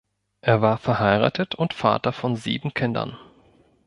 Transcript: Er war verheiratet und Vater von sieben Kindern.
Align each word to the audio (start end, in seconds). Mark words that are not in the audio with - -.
Er 0.41 0.63
war 0.63 0.79
verheiratet 0.79 1.53
und 1.53 1.75
Vater 1.75 2.11
von 2.11 2.35
sieben 2.35 2.73
Kindern. 2.73 3.17